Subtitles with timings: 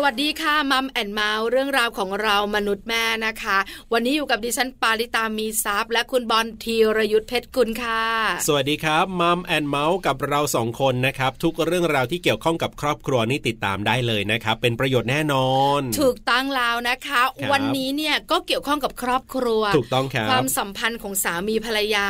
[0.00, 3.58] สวัสดีค่ะ Mom and Mouth เรื่องราวของเรามนุษย์แม่นะคะ
[3.92, 8.02] วันนี้อยู่กับดิฉันปาริตามีซัพ์และคุณบอลธีรยุทธเพชรกุลค่ะ
[8.46, 17.22] สวัสดีครับ Mom and Mouth กับเราสองคนนะครับ ทุกเรื่องราวที่เกี่ยวข้องกับครอบครัวนี่ติดตามได้เลยนะครับ เป็นประโยชน์แน่นอน ถูกตั้งแล้วนะคะ
[17.52, 22.06] วันนี้เนี่ยก็เกี่ยวข้องกับครอบครัว ถูกต้องครับความสัมพันธ์ของสามีภรรยา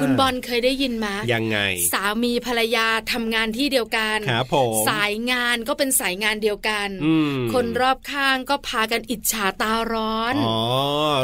[0.00, 1.58] คุณบอลเคยได้ยินไหมยังไง
[1.92, 6.90] สามีภรรยาทำงานที่เดียวกันครับผมสายงานก็เป็นสายงานเดียวกัน
[7.52, 10.60] คนรอบข้างก็พากันอิจฉาตาร้อนอ๋อ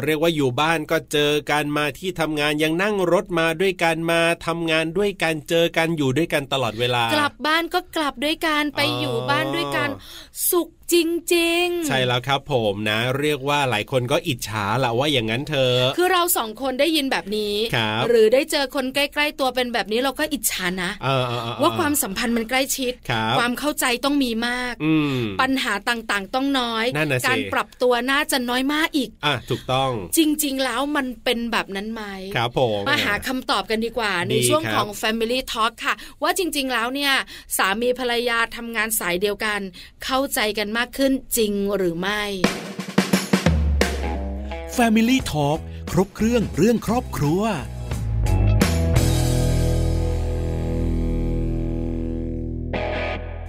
[0.05, 9.89] เรียกว่าอยู่บ้านก็เจอกันมาที่ทำงานยังนั่งรถมาด้วยกันมาทำงานด้วยกันเจอกันอยู่ด้วยกันตลอดเวลา กลับบ้านก็กลับด้วยกันไปอยู่บ้านด้วยกัน
[10.51, 10.97] สุข จ
[11.35, 17.55] ริง ๆ ใช่แล้วครับผมนะ เรียกว่าหลายคนก็อิจฉาแหละว่าอย่างนั้นเธอ คือเราสองคนได้ยินแบบนี้
[18.09, 20.91] หรือได้เจอคนใกล้ ๆ ตัวเป็นแบบนี้เราก็อิจฉานะ
[21.63, 22.93] ว่าความสัมพันธ์มันใกล้ชิด
[23.39, 24.75] ความเข้าใจต้องมีมาก
[25.41, 26.85] ปัญหาต่างๆ ต้องน้อย
[27.27, 32.03] การปรับตัวน่าจะน้อยมากอีกอะถูกต้อง จริง ๆ แล้วมันเป็นแบบนั้นไหม
[32.37, 37.13] ครับผมมาหาคำตอบกันดีกว่า ในช่วงของ Family Talk ค่ะ ว่าจริง ๆ แล้วเนี่ย
[37.57, 39.61] สามีภรรยาทำงานสายเดียวกัน
[40.05, 42.23] เข้าใจกันมากขึ้นจริงหรือไม่
[44.77, 45.59] Family Talk
[45.91, 47.43] ครบเครื่องเรื่องครอบครัว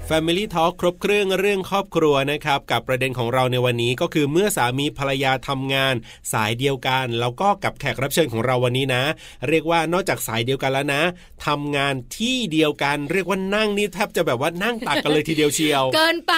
[0.10, 5.96] Family Talk ครบเครื่องเรื่องครอบครัวนะครับกับประเด็นของเราในวันนี้ก็คือเมื่อสามีภรรยาทำงาน
[6.34, 9.04] สายเดียวกัน แล้วก็กับแขกรับเชิญของเราวันนี้นะ
[9.50, 11.02] เรียกว่านอกจากสายเดียวกันแล้วนะ
[11.48, 16.34] ทำงานที่เดียวกัน เรียกว่านั่งนี่แทบจะแบบว่านั่งตักกันเลยทีเดียวเชียว เกินไป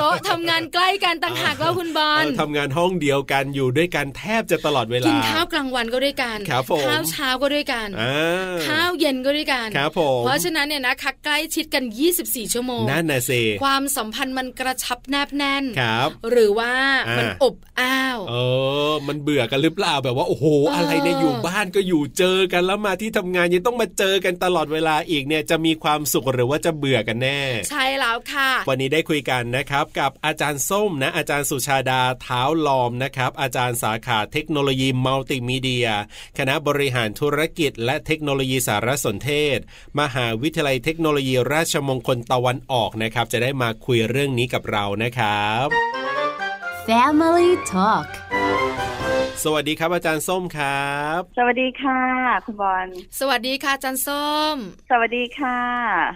[0.00, 7.88] โต๊ะทำงานใกล้กันต่างหากแล้วคุณบอลทำงานห้องเดียวกันอยู่ด้วยกันแทบจะตลอดเวลากินข้าวกลางวันก็ด้วยกันครับผมข้าวเช้าก็ด้วยกัน
[8.66, 11.84] ข้าวเย็นก็ด้วยกันครับผมเพราะฉะนั้นเนี่ยนะคะใกล้ชิดกัน
[12.18, 16.72] 24 ชั่วโมงนั่นน่ะสิความสัมพันธ์มันกระชับแนบแน่นครับหรือว่า
[17.18, 18.34] มันอบอ้าวเอ
[18.90, 35.88] อมันเบื่อกันหรือเปล่าแบบว่าโอ้โห อะไรเนี่ยอยู่บ้านก็อยู่เจอกันแล้วมาที่ทำงานยังต้องมาเจอกันตลอดเวลาอีกเนี่ยจะมีความสุขหรือว่าจะเบื่อกันแน่ ใช่แล้วค่ะ วันนี้ได้คุยกันนะครับ กับอาจารย์ส้มนะ อาจารย์สุชาดาเท้าลอมนะครับ อาจารย์สาขาเทคโนโลยีมัลติมีเดีย
[36.38, 39.58] คณะบริหารธุรกิจ และเทคโนโลยีสารสนเทศ
[40.00, 45.66] มหาวิทยาลัยเทคโนโลยีราชมงคลตะวันออกนะครับ จะได้มาคุยเรื่องนี้กับเรานะครับ
[46.86, 48.08] Family Talk
[49.40, 52.00] สวัสดีครับอาจารย์ส้มครับ สวัสดีค่ะ
[52.44, 52.86] คุณบอล
[53.20, 54.54] สวัสดีค่ะอาจารย์ส้ม
[54.90, 55.58] สวัสดีค่ะ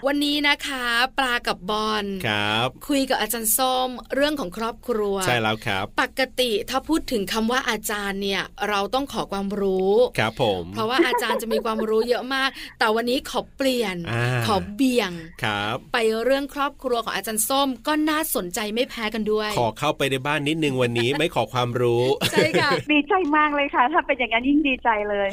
[0.07, 0.87] วันนี้นะคะ
[1.19, 13.97] ปลากับบอลครับ คุยกับอาจารย์ส้ม เรื่องของครอบครัว ใช่แล้วครับ ปกติถ้าพูดถึงคำว่าอาจารย์เนี่ย เราต้องขอความรู้ครับผม เพราะว่าอาจารย์จะมีความรู้เยอะมาก แต่วันนี้ขอเปลี่ยน
[14.47, 15.13] ขอเบี่ยง
[15.45, 25.29] ครับ ไปเรื่องครอบครัวของอาจารย์ส้มก็น่าสนใจไม่แพ้กันด้วย ขอเข้าไปในบ้านนิดนึงวันนี้ไม่ขอความรู้ใช่ค่ะดีใจมากเลยค่ะ ถ้าเป็นอย่างนั้นยิ่งดีใจเลย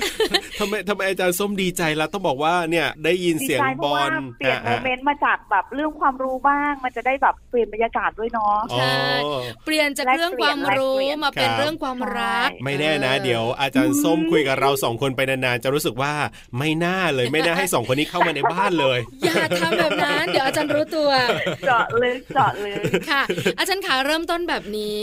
[0.59, 8.93] ทำไมทำไมอาจารย์ส้มดีใจแล้วต้องบอกว่าเนี่ยได้ยินเสียงบอลเปลี่ยนโมเมนต์มาจากแบบเรื่องความรู้บ้าง มันจะได้แบบเปลี่ยนบรรยากาศด้วยเนาะใช่
[9.65, 16.13] เปลี่ยนจากเรื่องความรู้มาเป็นเรื่องความรัก ไม่แน่นะ เดี๋ยวอาจารย์ส้มคุยกับเราสองคนไปนานๆจะรู้สึกว่า
[16.57, 21.09] ไม่น่าเลยไม่น่าให้สองคนนี้เข้ามาในบ้านเลยอย่าทำแบบนั้นเดี๋ยวอาจารย์รู้ตัว
[21.65, 23.23] เจาะลึกเจาะลึกค่ะ
[23.59, 24.97] อาจารย์ขาเริ่มต้นแบบนี้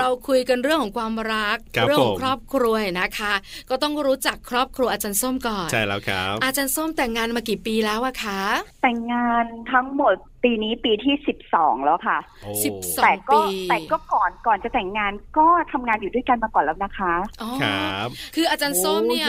[0.00, 3.32] เราคุยกันเรื่องของความรักเรื่องของครอบครัวนะคะ
[3.70, 8.42] ก็ต้องรู้จักครอบครัวอาจารย์ส้มก่อน ใช่แล้วครับ อาจารย์ส้มแต่งงานมากี่ปีแล้วอะคะ
[8.82, 10.14] แต่งงานทั้งหมด
[10.44, 12.18] ปีนี้ปีที่สิบสองแล้วค่ะ
[12.64, 17.14] สิบสองปีแต่ก็ก่อนก่อนจะแต่งงานก็ทำงานอยู่ด้วยกันมาก่อนแล้วนะคะ
[17.62, 19.28] ครับ คืออาจารย์ส้มเนี่ย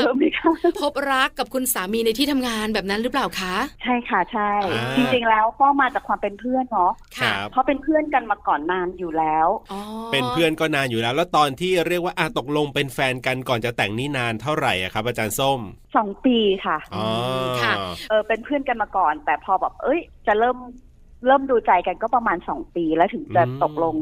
[0.81, 4.51] พบรักกับคุณสามีในที่ทำงานแบบนั้นหรือเปล่าคะใช่ค่ะใช่
[4.95, 6.93] จริงๆแล้วก็มาจากความเป็นเพื่อนเนาะ
[7.51, 9.47] เพราะเป็นเพื่อนกันมาก่อนนานอยู่แล้ว
[10.11, 15.59] เป็นเพื่อนก็นานอยู่แล้ว แล้วตอนที่เรียกว่าอาตกลงเป็นแฟนกันก่อนจะแต่งนี่นานเท่าไหร่อะครับ อาจารย์ส้ม
[15.95, 17.05] สองปีค่ะอ๋อ
[17.63, 17.73] ค่ะ
[18.09, 20.57] เออเป็นเพื่อนกันมาก่อน แต่พอแบบเอ้ย จะเริ่ม
[21.27, 23.95] เริ่มดูใจกันก็ประมาณสองปีแล้วถึงจะตกลง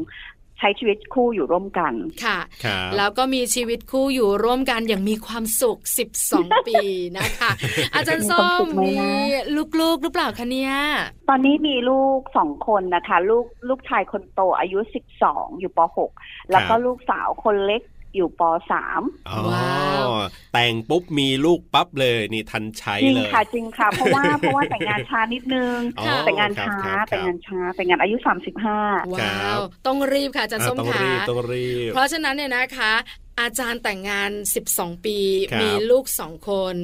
[0.58, 1.94] ใช้ชีวิตคู่อยู่ร่วมกัน
[2.24, 2.38] ค่ะ
[2.96, 5.78] แล้วก็มีชีวิตคู่อยู่ร่วมกันอย่างมีความสุข
[6.22, 6.76] 12 ปี
[7.18, 7.50] นะคะ
[7.94, 8.96] อาจารย์ส้มมี
[9.80, 10.74] ลูกๆหรือเปล่าคะเนี่ย
[11.28, 14.78] ตอนนี้มีลูกสองคนนะคะ ลูกลูกชายคนโตอายุ
[15.20, 15.78] 12 อยู่ป
[16.16, 17.82] .6 แล้วก็ลูกสาวคนเล็ก
[18.16, 19.02] อยู่ปสาม
[19.50, 20.08] ว้าว
[20.54, 25.78] แต่งปุ๊บมีลูกปั๊บเลยนี่ทันใช้เลยจริงค่ะจริงค่ะ เพราะว่าเพราะว่าแต่งงานช้านิดนึง
[26.26, 26.76] แต่งงานช้า
[27.08, 28.78] แต่งงานช้าแต่งงานอายุสามสิบห้า
[29.14, 32.92] ว้าวต้องรีบค่ะจันส้มค่ะต้องรีบต้องรีบเพราะฉะนั้นเนี่ยนะคะ
[33.40, 34.30] อาจารย์แต่งงาน
[34.66, 35.18] 12 ปี
[35.60, 36.74] มีลูกสองคน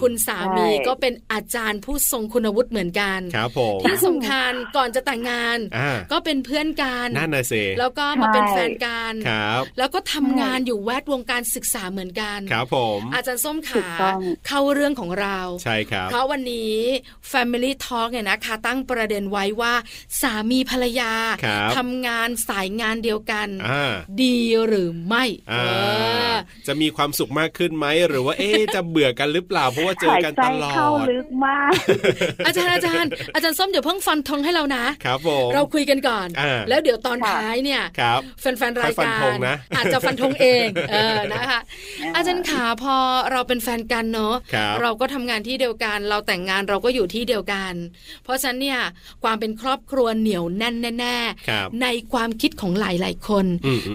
[0.00, 5.58] คุณสามีก็เป็นอาจารย์ผู้ทรงคุณวุฒิเหมือนกันครับผมที่สำคัญก่อนจะแต่งงาน
[6.12, 13.86] ก็เป็นเพื่อนกันนั่นน่ะสิแล้วก็มาเป็นแฟนกันครับแล้วก็ทำงานอยู่แวดวงการศึกษาเหมือนกันครับผมอาจารย์ส้มขา
[14.46, 16.76] เข้าเรื่องของเราใช่ครับเพราะวันนี้
[17.32, 19.74] Family Talk เนี่ยนะคะตั้งประเด็นไว้ว่า
[20.20, 21.12] สามีภรรยา
[21.76, 23.48] ทำงานสายงานเดียวกัน
[24.22, 25.24] ดีหรือไม่
[26.66, 31.72] จะมีความสุขมากขึ้นไหมหรือว่าเอ๊จะเบื่อกันหรือเปล่าเพราะว่าเจอกันตลอดเข้าลึกมาก
[32.46, 36.28] อาจารย์อาจารย์อาจารย์ส้มเดี๋ยวเพิ่งฟันธงให้เรานะครับผมเราคุยกันก่อน
[36.68, 37.82] แล้วเดี๋ยวตอนท้ายเนี่ย
[38.40, 39.36] แฟนๆรายการ
[39.76, 41.60] อาจจะฟันธงเองเออนะคะ
[42.16, 42.96] อาจารย์ขาพอ
[43.32, 44.34] เราเป็นแฟนกันเนาะ
[44.80, 47.72] เราก็ทำงานที่เดียวกัน เราแต่งงานเราก็อยู่ที่เดียวกัน
[48.24, 48.80] เพราะฉะนั้นเนี่ย
[49.24, 53.46] ความเป็นครอบครัวเหนียวแน่นแน่ๆในความคิดของหลายๆคน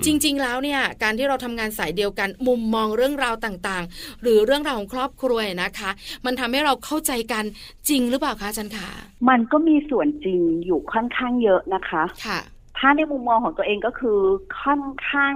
[0.06, 5.90] จริง ๆ แล้วเนี่ยการที่เราทำงานสายเดียวกัน มุมมองเรื่องราวต่างๆ หรือเรื่องราวของครอบครัวนะคะ
[6.26, 7.44] มันทำให้เราเข้าใจกัน
[7.90, 8.90] จริงหรือเปล่าคะจันขา
[9.30, 12.40] มันก็มีส่วนจริงอยู่ค่อนข้างเยอะนะคะค่ะ
[12.78, 14.20] ถ้าในมุมมองของตัวเองก็คือ
[14.62, 15.36] ค่อนข้าง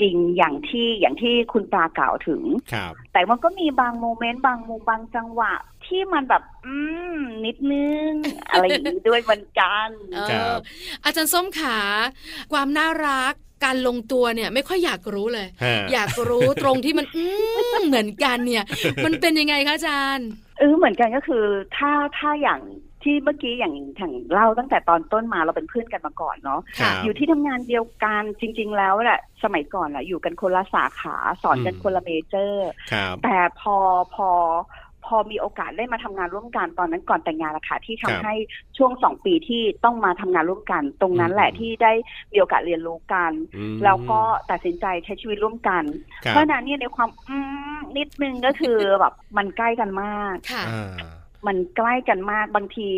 [0.00, 2.42] จริงอย่างที่อย่างที่คุณปลากล่าวถึง
[2.72, 5.52] ครับแต่มันก็มีบางโมเมนต์บางมุมบางจังหวะ
[5.86, 6.76] ที่มันแบบ อื
[7.14, 8.10] ม นิดนึง
[8.50, 9.88] อะไรอย่างนี้ด้วยเหมือนกัน
[11.04, 11.78] อาจารย์ส้มขา
[12.52, 13.34] ความน่ารัก
[13.64, 15.46] การลงตัวเนี่ยไม่ค่อยอยากรู้เลย
[15.92, 17.06] อยากรู้ตรงที่มัน
[17.86, 18.64] เหมือนกันเนี่ย
[19.04, 20.28] มันเป็นยังไงคะอาจารย์
[20.58, 21.44] เออเหมือนกันก็คือ
[21.76, 22.60] ถ้าถ้าอย่าง
[23.02, 26.60] ที่เมื่อกี้อย่างถังเล่าตั้งแต่ตอนต้นมาเราเป็นเพื่อนกันมาก่อนเนาะ
[27.04, 32.70] อยู่ที่ทำงานเดียวกันจริง ๆ แล้วแหละสมัยก่อนแหละอยู่กันคนละสาขาสอนกันคนละเมเจอร์
[33.24, 33.76] แต่พอ
[34.14, 34.28] พอ
[34.79, 34.79] พ
[35.14, 38.34] อมีโอกาสได้มาทำงานร่วมกันตอนนั้นก่อนแต่งงานละค่ะที่ทำให้
[38.78, 41.92] ช่วงสองปีที่ต้องมาทำงานร่วมกัน ตรงนั้นแหละที่ได้
[42.32, 43.32] มีโอกาสเรียนรู้กัน
[43.84, 44.20] แล้วก็
[44.50, 45.84] ตัดสินใจใช้ชีวิตร่วมกัน
[46.28, 47.10] เพราะนั้นเนี่ยในความ
[47.96, 50.36] นิดนึงก็คือแบบมันใกล้กันมาก
[51.48, 52.88] มันใกล้กันมากบางที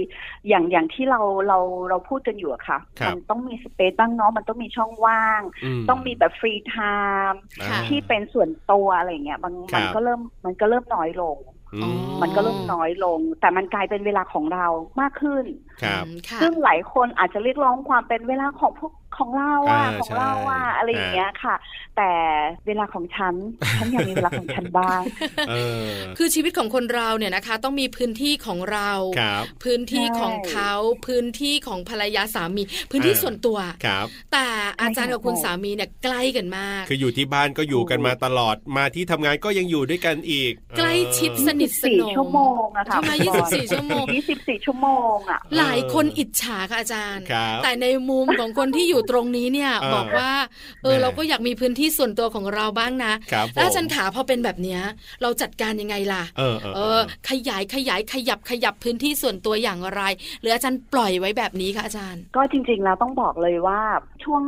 [0.49, 1.59] อย่างอย่างที่เราเรา
[1.89, 5.41] เราพูดกันอยู่อะค่ะ มันต้องมี space บ้างเนาะมันต้องมีช่องว่าง
[5.89, 7.41] ต้องมีแบบ free time
[7.89, 11.37] ที่เป็นส่วนตัวอะไรเงี้ยบางมันก็เริ่มมันก็เริ่มน้อยลง
[12.23, 14.67] มันก็เริ่มน้อยลง แต่มันกลายเป็นเวลาของเรา
[15.01, 15.45] มากขึ้น
[16.43, 18.93] ซึ่งหลายคนอาจจะเรียกร้องความเป็นเวลาของพวก
[19.23, 21.55] ของเราอะของเราอะอะไรอย่างเงี้ยค่ะ
[21.97, 22.13] แต่
[22.67, 23.35] เวลาของฉัน
[23.79, 25.01] ฉันอยากมีเวลาของฉันบ้าง
[26.19, 28.91] คือชีวิตของคนเราเนี่ยนะคะ ต้องมีพื้นที่ของเรา
[29.65, 30.73] พื้นที่ของเขา
[31.07, 34.47] พื้นที่ของภรรยาสามี พื้นที่ส่วนตัวครับแต่
[34.81, 47.25] อาจารย์กับคุณสามีเนี่ยใกล้กันมาก คืออยู่ที่บ้านก็อยู่กันมาตลอดมาที่ทำงานก็ยังอยู่ด้วยกันอีก ใกล้ชิดสนิทสนมชั่วโมงอะค่ะทำไมยี่สิบสี่ชั่วโมงยี่สิบสี่ชั่วโมงอะหลายคนอิจฉาค่ะอาจารย์
[47.65, 50.31] แต่ในมุมของคนที่อยู่ตรงนี้เนี่ยบอกว่า
[50.83, 53.13] เออเราก็อยากมีพื้นที่ส่วนตัวของเราบ้างนะ
[53.55, 54.81] แล้วอาจารย์ขาพอเป็นแบบเนี้ย
[55.23, 57.01] เราจัดการยังไงล่ะเออเออ
[57.31, 60.03] ขยายขยายขยับขยับพื้นที่ส่วนตัวอย่างไร
[60.41, 63.81] หรืออาจารย์ปล่อยไว้แบบนี้คะอาจารย์ ก็จริง ๆ แล้วต้องบอกเลยว่า
[64.25, 64.43] ช่วง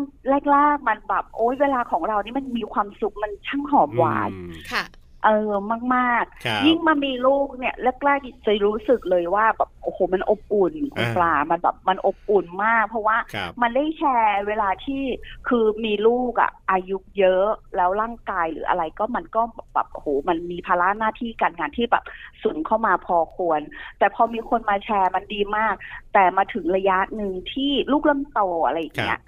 [0.51, 4.31] แรกๆมันแบบโอ๊ยเวลาของเรานี่มันมีความสุขมันช่างหอมหวาน
[4.73, 4.85] ค่ะ
[5.25, 5.53] เออ
[5.95, 7.75] มากๆยิ่งมามีลูกเนี่ย
[8.05, 13.17] แรกๆจะรู้สึกเลยว่าแบบโอ้โหมันอบอุ่นคุณปลามันแบบมันอบอุ่นมาก เพราะว่า
[13.63, 15.03] มันได้แชร์เวลาที่
[15.49, 19.43] คือมีลูกอะอายุเยอะแล้วร่างกายหรืออะไรก็มันก็
[19.75, 22.05] แบบโอ้โหมันมีภาระหน้าที่การงานที่แบบ
[22.43, 23.61] สูงเข้ามาพอควร
[23.99, 25.75] แต่พอมีคนมาแชร์มันดีมาก
[26.15, 29.21] แต่มาถึงระยะหนึ่งที่ลูกเริ่มโตอะไรอย่างเงี้ย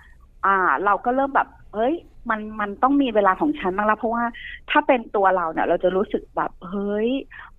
[0.46, 1.94] อ่า เราก็เริ่มแบบเฮ้ย
[2.30, 4.25] มันมันต้องมีเวลาของฉันบ้างละเพราะว่า
[4.71, 7.11] ถ้าเป็นตัวเราเนี่ย เราจะรู้สึกแบบเฮ้ย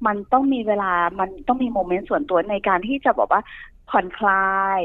[0.06, 3.42] มันต้องมีเวลามันต้องมีโมเมนต์ส่วนตัวในการที่จะบอกว่า
[3.90, 4.82] ผ่อนคลาย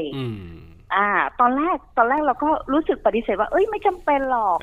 [0.95, 1.09] อ่า
[1.39, 4.57] ตอนแรกตอนแรกเราก็รู้สึกปฏิเสธว่า เอ้ยไม่จำเป็นหรอก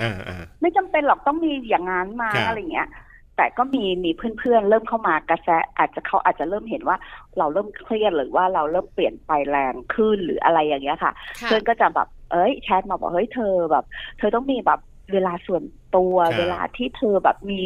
[0.63, 2.89] ไม่จำเป็นหรอกต้องมีอย่างนั้นมาอะไรเงี้ย
[3.37, 5.49] แต่ก็มีมีเพื่อนๆเริ่มเข้ามากระแส
[5.79, 6.97] อาจจะเขาอาจจะเริ่มเห็นว่า
[7.39, 11.13] เราเริ่มเครียดหรือว่าเราเริ่มเปลี่ยนไปแรงขึ้นหรืออะไรอย่างเงี้ยค่ะ
[11.43, 13.85] เพื่อนก็จะแบบเอ้ยแชทมาบอกเฮ้ยเธอแบบ
[14.19, 14.81] เธอต้องมีแบบ
[15.13, 15.63] เวลาส่วน
[15.97, 17.61] ตัวเวลาที่เธอแบบมี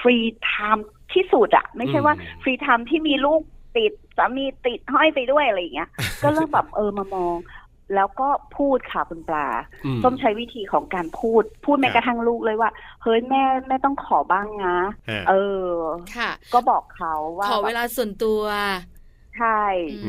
[0.00, 3.40] free time ที่สุดอะไม่ใช่ว่าfree time ที่มีลูก
[3.76, 5.88] ติดสามีติดห้อยไปด้วยอะไรอย่างเงี้ย
[6.22, 7.36] ก็เริ่มแบบเออมามอง
[7.94, 9.48] แล้วก็พูดค่ะคุณปลา
[10.02, 12.70] ส้มใช้วิธีของการพูด พูดแม้กระทั่งลูกเลยว่า
[13.02, 14.78] เฮ้ยแม่แม่ต้องขอบ้างนะ
[15.28, 15.34] เอ
[15.66, 15.70] อ
[16.16, 18.42] ค่ะ ก็บอกเขาว่า ขอเวลาส่วนตัว
[19.38, 19.62] ใช่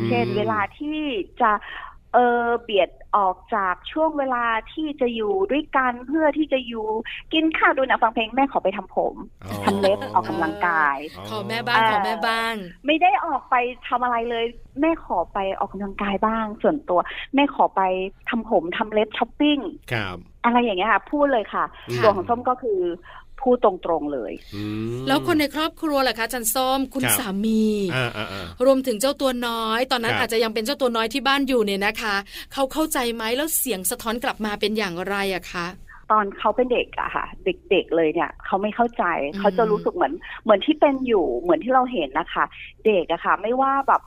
[0.07, 0.99] เช่นเวลาที่
[1.41, 6.87] จะเออเบียดออกจากช่วงเวลาที่จะอยู่ด้วยกันเพื่อที่จะอยู่
[7.33, 9.15] กินข้าวดูหนังฟังเพลงแม่ขอไปทำผม
[9.65, 10.97] ทำเล็บออกกำลังกาย
[11.29, 12.53] ขอแม่บ้างขอแม่บ้าง
[12.85, 13.55] ไม่ได้ออกไป
[13.87, 14.45] ทำอะไรเลย
[14.81, 16.99] แม่ขอไปออกกำลังกายบ้าง ส่วนตัว
[17.35, 17.81] แม่ขอไป
[18.29, 19.57] ทำผมทำเล็บช้อปปิ้ง
[19.93, 21.63] ครับอะไรอย่างเงี้ยค่ะพูดเลยค่ะ
[22.03, 22.79] ตัวของส้มก็คือ
[23.41, 24.31] พูดตรงๆเลย
[25.07, 27.65] แล้วคนในครอบครัวล่ะคะจันส้มคุณสามี
[28.65, 32.15] รวมถึงเจ้าตัวน้อย ตอนนั้นอาจจะยังเป็นเจ้าตัวน้อยที่บ้านอยู่เนี่ยนะคะ
[32.53, 35.67] เขาเข้าใจไหมแล้วเสียงสะท้อนกลับมาเป็นอย่างไรอะคะ
[36.11, 39.03] ตอนเขาเป็นเด็กอะค่ะ เด็กๆเลยเนี่ยเขาไม่เข้าใจ
[39.39, 40.13] เขาจะรู้สึกเหมือน
[40.43, 42.45] เหมือนที่เป็นอยู่เหมือนที่เราเห็นนะคะ
[42.85, 44.01] เด็กอะค่ะ ไม่ว่าแบบ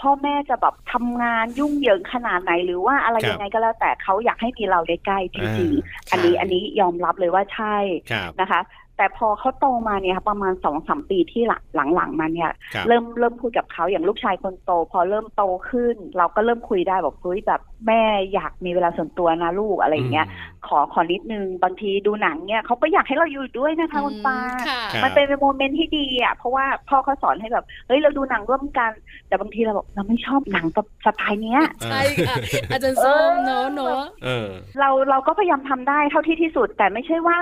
[0.00, 7.76] พ่อแม่จะแบบทำงานยุ่งเหยิงขนาดไหนหรือว่าอะไรยังไงก็แล้วแต่เขาอยากให้มีเราใกล้ๆจริงๆ อันนี้อันนี้ยอมรับเลยว่าใช่
[8.40, 8.60] นะคะ
[8.96, 11.42] แต่พอเขาโตมาเนี่ยประมาณสองสามปีที่
[11.74, 12.50] หลังๆมาเนี่ย
[12.86, 18.02] เริ่มเริ่มคุยกับเขาอย่างลูกชายคนโต พอเริ่มโตขึ้น เราก็เริ่มคุยได้บอกเฮ้ยแบบแม่
[18.34, 20.26] อยากมีเวลาส่วนตัวนะลูกอะไรเงี้ย
[20.66, 24.38] ขอขอนิดนึงบางทีดูหนังเนี่ยเขาก็อยากให้เราอยู่ด้วยนะคะคุณป้า
[25.04, 28.90] มันเป็นโมเมนต์ที่ดีอะเพราะว่าพ่อเขาสอนให้แบบเฮ้ยเราดูหนังร่วมกัน
[29.28, 30.66] แต่บางทีเราบอกเราไม่ชอบหนัง
[31.04, 32.36] สไตล์เนี้ยใช่ค่ะ
[32.72, 34.04] อาจารย์ส้มเนาะเนาะ
[34.80, 37.36] เราเราก็พยายามทำได้เท่าที่ที่สุดแต่ไม่ใช่ว่า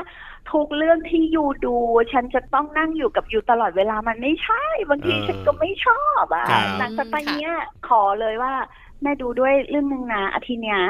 [0.52, 1.76] ทุกเรื่องที่อยู่ดู
[2.12, 6.46] ฉันจะต้องนั่งอยู่กับอยู่ตลอดเวลามันไม่ใช่ บางทีฉันก็ไม่ชอบอะ
[6.78, 7.54] หนังสไตล์เนี้ย
[7.88, 8.54] ขอเลยว่า
[9.02, 10.82] แม่ดูด้วยเรื่องนึงนะอาทิตย์เนี้ย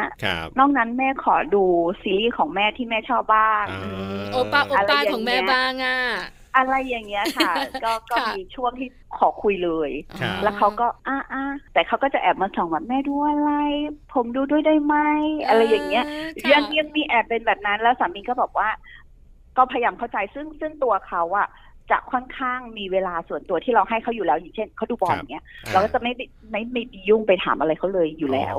[0.59, 1.65] นอกนั้นแม่ขอดู
[2.03, 3.65] ซีรีส์ของแม่ที่แม่ชอบบ้าง
[4.33, 5.99] โอป้าโอป้าของแม่บ้างอะ
[6.57, 7.53] อะไรอย่างเงี้ยค่ะ
[7.85, 9.91] ก็ก็มีช่วงที่ขอคุยเลย
[10.43, 13.51] แล้วเขาก็อ้าอ้าแต่เขาก็จะแอบมาส่องว่าแม่ดูอะไร
[14.15, 14.97] ผมดูด้วยได้ไหม
[15.47, 16.05] อะไรอย่างเงี้ย
[16.53, 18.69] ยังยังมีแอบเป็นแบบนั้นแล้วสามีก็บอกว่า
[19.57, 21.49] ก็พยายามเข้าใจซึ่งซึ่งตัวเขาอะ
[21.91, 26.13] จะค่อนข้างมีเวลาส่วนตัวที่เราให้เขาอยู่แล้วอย่างเช่นเขาดูบอลเนี้ยเราก็จะไม่
[26.51, 28.57] ไม่ไม่ยุ่งไปถามอะไรเขาเลยอยู่แล้ว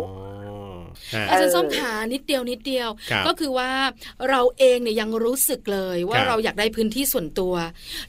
[1.29, 2.89] อาจารย์ส้มขานิดเดียวนิดเดียว
[3.27, 3.69] ก็คือว่า
[4.29, 7.53] เราเองเนี่ยยังรู้สึกเลยว่าเราอยากได้พื้นที่ส่วนตัว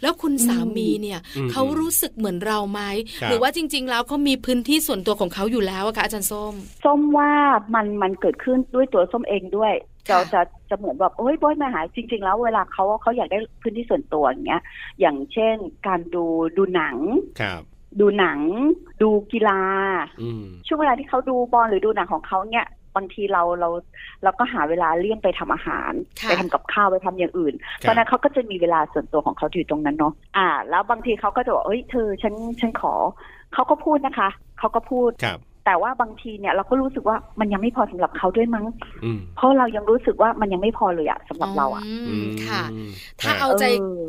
[0.03, 1.21] แล้วคุณสามีเนี่ย
[1.53, 2.81] เขารู้สึกเหมือนเราไหม
[3.29, 7.31] หรือว่าจริง ๆ แล้วเขามีพื้นที่ส่วนตัวของเขาอยู่แล้วอะคะอาจารย์ส้ม ส้มว่า
[7.75, 9.73] มันมันเกิดขึ้นด้วยตัวส้มเองด้วย
[10.09, 14.63] จะจะจะเหมือนแบบเฮ้ยบอยมาหาจริง ๆ แล้วเวลาเขาเขาอยากได้พื้นที่ส่วนตัวอย่างเงี้ย
[15.01, 16.25] อย่างเช่นการดู
[16.57, 16.97] ดูหนัง
[17.41, 17.63] ครับ
[18.01, 18.41] ดูหนัง
[19.03, 19.61] ดูกีฬา
[20.67, 23.69] ช่วงเวลาที่เขาดูบอลหรือดูหนังของเขาเนี่ยบางทีเราเรา
[24.23, 32.95] เราก็หาเวลาเลี่ยงไปทำอาหาร ไปทำกับข้าวไปทำอย่างอื่น เพราะนั้นเขาก็จะมีเวลาส่วนตัวของเขาอยู่ตรงนั้นเนาะอ่า แล้วบางทีเขาก็จะบอกเอ้ยเธอฉันฉันขอ
[33.55, 35.11] เขาก็พูดนะคะเขาก็พูด
[35.67, 38.65] แต่ว่าบางทีเนี่ยเราก็รู้สึกว่ามันยังไม่พอสำหรับเขาด้วยมั้ง
[39.37, 41.85] เพราะเรายังรู้สึกว่ามันยังไม่พอเลยอะสำหรับเราอะ
[42.47, 42.63] ค่ะ
[43.21, 43.65] ถ้าเอาใจ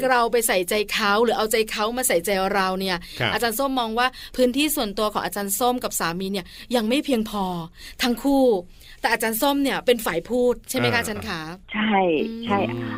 [0.09, 2.97] เราไปใส่ใจเขาหรือเอาใจเขามาใส่ใจเราเนี่ย
[3.33, 6.45] อาจารย์ส้มมองว่าพื้นที่ส่วนตัวของอาจารย์ส้มกับสามีเนี่ย
[6.75, 7.43] ยังไม่เพียงพอ
[8.03, 8.43] ทั้งคู่
[9.01, 11.39] แต่อาจารย์ส้มเนี่ยเป็นฝ่ายพูดใช่ไหมคะอาจารย์ขา
[11.73, 11.95] ใช่
[12.45, 12.57] ใช่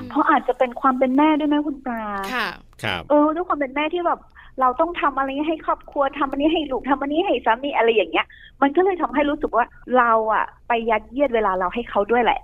[0.10, 2.48] เพราะอาจจะเป็นความเป็นแม่ด้วยไหมคุณปลาค่ะ
[2.84, 4.20] ครับ เออด้วยความเป็นแม่ที่แบบ
[4.60, 8.26] เราต้องทำอะไรให้ครอบครัวทำอันนี้ให้ลูกทำอันนี้ให้สามีอะไรอย่างเงี้ย
[8.62, 9.66] มันก็เลยทำให้รู้สึกว่า
[9.98, 12.40] เราอะ ไปยัดเยียดเวลาเราให้เขาด้วยแหละ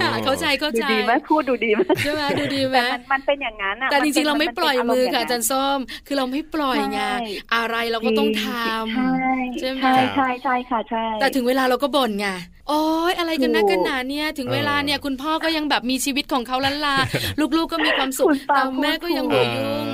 [0.00, 2.76] ค่ะเข้าใจเข้าใจดูดีไหมพูดดูดีไหมใช่ไหมดูดีไหม
[3.12, 7.00] มันเป็นอย่างนั้นอะแต่จริงๆเราไม่ปล่อยมือค่ะจันส้มคือเราไม่ปล่อยไง
[7.54, 12.28] อะไรเราก็ต้องทำใช่ไหมใช่ใช่ค่ะใช่แต่ถึงเวลาเราก็บ่นไง
[12.68, 16.94] โอ้ยอะไรกันนักกันหนาเนี่ยถึงเวลาเนี่ยคุณพ่อก็ยังแบบมีชีวิตของเขาลันลา
[17.56, 19.88] ลูกๆก็มีความสุขแต่แม่ก็ยังหัวยุ่ง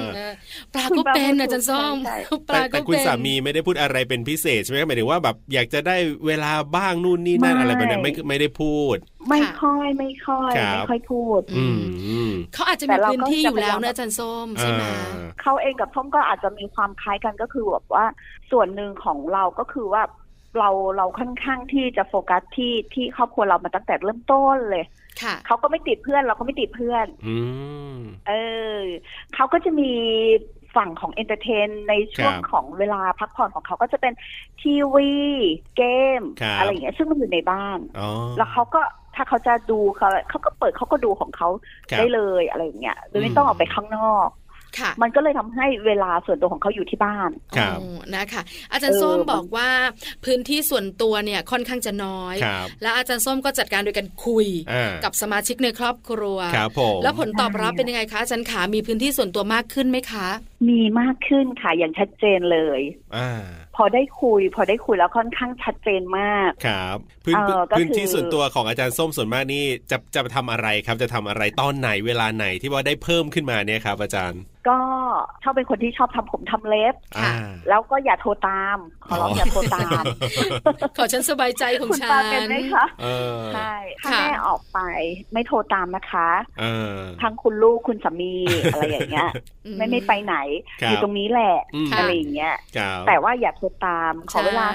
[0.75, 1.97] ปลาก็เป็นอาจารย์ส้ม
[2.49, 8.97] ปลาก็เป็นแต่คุณสามีไม่ได้พูดอะไรเป็นพิเศษใช่ไหมหมายถึงว่าแบบอยากจะได้เวลาบ้างนู่นนี่นั่นอะไรแบบนี้ไม่ไม่ได้พูด
[9.29, 11.41] ไม่ค่อยไม่ค่อยไม่ค่อยพูด
[12.55, 14.83] เขาอาจจะมีพื้นที่อยู่แล้วนะอาจารย์ส้มใช่ไหม
[15.43, 18.05] เขาเองกับส้มก็อาจจะมีความคล้ายกันก็คือแบบว่า
[18.51, 20.03] ส่วนหนึ่งของเราก็คือว่า
[20.59, 24.85] เราเราค่อนข้างที่จะโฟกัสที่ที่ครอบครัวเรามาตั้งแต่เริ่มต้นเลย
[25.47, 27.07] เขาก็ไม่ติดเพื่อนเราก็ไม่ติดเพื่อน
[28.29, 28.33] เอ
[28.81, 28.83] อ
[29.35, 29.93] เขาก็จะมี
[30.77, 34.13] ฝั่งของ entertain ในช่วงของเวลาพักผ่อนของเขาก็จะเป็น
[34.61, 35.13] ทีวี
[35.77, 35.83] เก
[36.19, 36.21] ม
[36.59, 37.79] อะไรอย่างเงี้ยซึ่งมันอยู่ในบ้าน
[38.39, 38.83] แล้วเขาก็
[39.15, 41.49] ถ้าเขาจะดูเขาเขาก็เปิดเขาก็ดูของเขา
[41.99, 44.29] ได้เลยอะไรอย่างเงี้ยโดยไม่ต้องออกไปข้างนอก
[45.03, 47.31] มันก็เลยทำให้เวลาส่วนตัวของเขาอยู่ที่บ้าน
[48.17, 48.43] นะคะ
[48.73, 49.71] อาจารย์ส้มบอกว่า
[50.25, 52.37] พื้นที่ส่วนตัวเนี่ยค่อนข้างจะน้อย
[52.83, 54.47] และอาจารย์ส้มก็จัดการโดยการคุย
[55.05, 56.39] กับสมาชิกในครอบครัว
[57.03, 60.29] แล้วผลตอบรับเป็นยังไงคะอาจารย์ขามีพื้นที่ส่วนตัวมากขึ้นไหมคะ
[60.69, 62.81] มีมากขึ้นค่ะอย่างชัดเจนเลย
[63.17, 63.19] อ
[63.77, 67.37] พอได้คุย พอได้คุยแล้วค่อนข้างชัดเจนมากครับพื้น
[67.79, 74.79] พื้นที่ส่วนตัวของอาจารย์ส้มส่วนมากนี่จะจะทำอะไรครับจะทำอะไรตอนไหนเวลาไหนที่ว่าได้เพิ่มขึ้นมาเนี่ยครับอาจารย์ ก็
[75.43, 76.95] ชอบเป็นคนที่ชอบทำผมทำเล็บ
[77.69, 80.03] แล้วก็อย่าโทรตาม ขอร้องอย่าโทรตาม
[80.97, 82.87] ขอฉันสบายใจของฉันเป็นไหมคะ
[83.55, 84.79] ใช่ถ้าแม่ออกไป
[85.33, 86.29] ไม่โทรตามนะคะ
[87.23, 88.35] ทั้งคุณลูกคุณสามี
[88.73, 89.31] อะไรอย่างเงี้ย
[89.77, 90.37] ไม่ไม่ไปไหน
[90.87, 91.57] อยู่ตรงนี้แหละ
[91.95, 92.55] อะไรอย่างเงี้ย
[93.07, 94.69] แต่ว่าอย่าโทรตามขอเวลา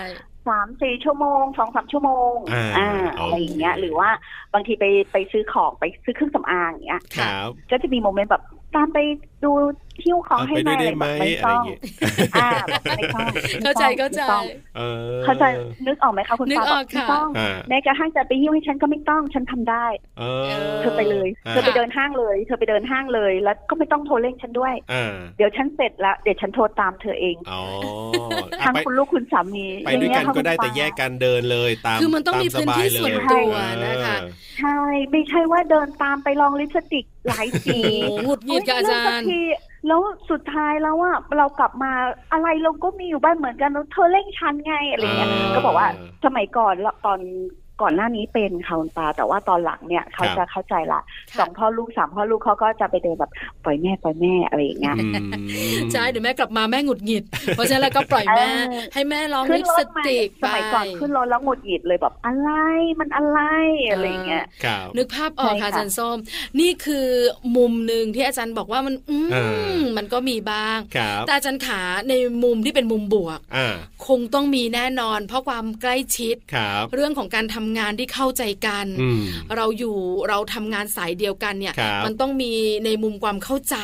[0.50, 2.36] สามสี่ชั่วโมงสองสามชั่วโมง
[2.77, 4.10] อ่าอะไรอย่างเงี้ย หรือว่า
[4.53, 7.01] บางทีไปไปซื้อของไปซื้อเครื่องสำอางอย่างเงี้ย
[7.71, 8.43] ก็จะมีโมเมนต์แบบ
[8.75, 8.98] ตามไป
[9.43, 9.51] ดู
[10.01, 11.63] ทิ้วของให้แม่อะไรแบบไม่ต้อง
[12.36, 12.50] อ่า
[12.98, 13.27] ไม่ต้อง
[13.63, 14.21] เข้าใจเข้าใจ
[15.25, 15.43] เข้าใจ
[15.88, 17.27] นึกออกไหมคะคุณป้าไม่ต้อง
[17.69, 19.86] แม้กระทั่งจะไปยิ้วให้ฉันก็ไม่ต้องฉันทำได้
[20.79, 24.74] เธอไปเลย เธอไปเดินห้างเลย เธอไปเดินห้างเลย แล้วก็ไม่ต้องโทรเร่งฉันด้วย
[25.38, 27.36] เดี๋ยวฉันเสร็จแล้วเดี๋ยวฉันโทรตามเธอเอง
[28.65, 33.53] ทั้งคุณลูกคุณสามีไปด้วยกันก็ได้แต่แยกกันเดินเลยตามคือมันต้องมีพื้นที่ส่วนตัว
[33.86, 34.17] นะคะ
[34.60, 34.79] ใช่
[35.12, 37.79] ไม่ใช่ว่าเดินตามไปลองลิปสติกหลายสี
[38.24, 39.27] หงุดหงิดกับอาจารย์
[39.88, 41.92] แล้วสุดท้ายแล้วว่าเรากลับมา
[42.32, 45.88] อะไรเราก็มีอยู่บ้านเหมือนกันเธอเล่งชันไงอะไรเงี้ยก็บอกว่า
[46.26, 46.74] สมัยก่อน
[47.06, 47.20] ตอน
[47.82, 51.02] ก่อนหน้านี้เป็นเขาตาแต่ว่าตอนหลังเนี่ยเขาจะเข้าใจละ
[51.40, 53.32] สองพ่อลูกสามพ่อลูกเขาก็จะไปเดินแบบ
[53.64, 54.96] ปล่อยแม่ปล่อยแม่อะไรอย่างเงี้ย
[55.94, 57.24] ใช่เดี๋ยวแม่กลับมาแม่หงุดหงิด
[57.56, 58.48] เพราะฉะนั้นแล้วก็ปล่อยแม่
[58.94, 62.50] ให้แม่ร้องลิปสติกไปสมัยก่อนขึ้นรถแล้วหงุดหงิดเลยแบบอะไร
[63.00, 63.40] มันอะไร
[63.92, 64.46] อะไรเงี้ย
[64.98, 66.18] นึกภาพออกค่ะอาจารย์ส้ม
[66.60, 67.08] นี่คือ
[67.56, 69.18] มุมหนึ่งที่อาจารย์บอกว่ามันอื
[69.98, 70.78] มันก็มีบ้าง
[71.28, 73.40] แต่อาจารย์ขาในมุมที่เป็นมุมบวก
[74.08, 76.36] คงต้องมีแน่นอน เพราะความใกล้ชิด
[76.94, 78.86] เรื่องของการทำงานที่เข้าใจกัน
[79.56, 79.98] เราอยู่
[80.30, 81.74] เราทำงานสายเดียวกันเนี่ย
[82.06, 82.51] มันต้องมี
[82.86, 83.78] ในมุมความเข้าใจ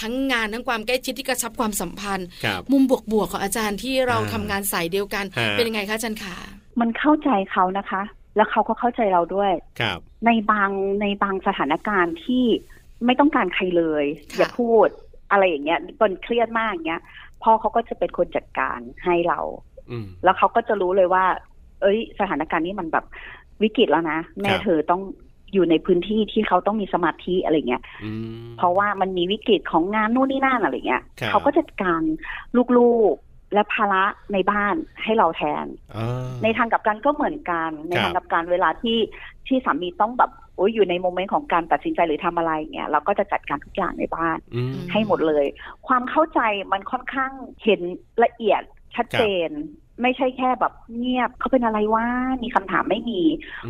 [0.00, 2.26] ทั้งงานทั้งความใกล้ชิดที่กระชับความสัมพันธ์
[2.72, 6.36] มุมบวกๆของอาจารย์ที่เราทำงานสายเดียวกัน เป็นยังไงคะอาจารย์ขา
[6.80, 8.02] มันเข้าใจเขานะคะ
[8.36, 12.44] แล้วเขาก็เข้าใจเราด้วยครับ ในบางในบางสถานการณ์ที่
[13.06, 14.04] ไม่ต้องการใครเลย
[14.36, 14.88] อย่าพูด
[15.30, 17.02] อะไรอย่างเงี้ยตนเครียดมากอย่างเงี้ย
[17.42, 19.40] พ่อเขาก็จะเป็นคนจัดการให้เรา
[20.24, 21.24] แล้วเขาก็จะรู้เลยว่า
[21.82, 23.04] เอ้ย สถานการณ์นี้มันแบบ
[23.62, 25.02] วิกฤตแล้วนะ แม่เธอต้อง
[25.52, 27.82] อยู่ในพื้นที่ที่เขาต้องมีสมาธิอะไรเงี้ย
[28.58, 32.02] เพราะว่ามันมีวิกฤตของงานนู่นนี่นั่นอะไรเงี้ยเขาก็จัดการ
[32.78, 35.66] ลูกๆและภาระในบ้านให้เราแทน
[36.42, 38.98] ในทางกับการก็เหมือนกัน ในทางกับการเวลาที่
[39.46, 44.38] ที่สามีต้องแบบโอ้ยอยู่ในโมเมนต์ของการตัดสินใจหรือทำอะไรเนี่ยเราก็จะจัดการทุกอย่างในบ้าน
[44.92, 45.46] ให้หมดเลย
[45.88, 46.40] ความเข้าใจ
[46.72, 47.32] มันค่อนข้าง
[47.64, 47.80] เห็น
[48.24, 48.62] ละเอียด
[48.96, 49.50] ชัดเจน
[50.00, 52.06] ไม่ใช่แค่แบบเงียบเขาเป็นอะไรวะ
[52.42, 53.22] มีคำถามไม่มี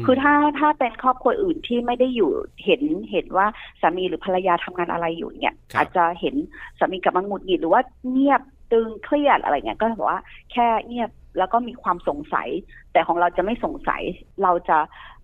[0.05, 2.31] คือถ้าถ้าเป็นครอบครัวอื่นที่ไม่ได้อยู่
[2.65, 3.47] เห็นเห็นว่า
[3.81, 6.35] สามีหรือภรรยาทำงานอะไรอยู่เนี่ย อาจจะเห็น
[6.79, 10.21] สามีกับมันหงุดหงิดหรือว่าเงียบตึงเครียดอะไรเงี้ยก็บอกว่า
[10.53, 12.49] แค่เงียบ แล้วก็มีความสงสัย
[12.93, 14.03] แต่ของเราจะไม่สงสัย
[14.43, 14.79] เราจะ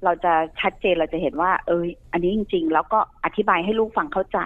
[0.04, 4.38] เราจะชัดเจนเราจะเห็นว่า เอออันนี้จริง ๆ แล้วก็อธิบายให้ลูกฟังเข้าใจ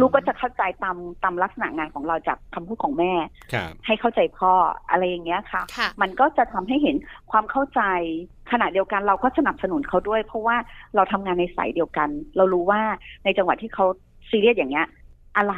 [0.00, 3.12] ลูกก็จะเข้าใจตามตามลักษณะงานของเราจากคำพูดของแม่
[3.86, 4.52] ให้เข้าใจพ่อ
[4.90, 5.62] อะไรอย่างเงี้ยค่ะ
[6.02, 6.96] มันก็จะทำให้เห็น
[7.30, 7.82] ความเข้าใจ
[8.52, 10.56] ขณะเดียวกันเราก็สนับสนุนเขาด้วย เพราะว่า
[10.94, 12.82] เราทำงานในสายเดียวกัน เรารู้ว่า
[13.24, 13.86] ในจังหวะที่เขา
[14.30, 14.86] ซีเรียสอย่างเงี้ย
[15.36, 15.54] อะไร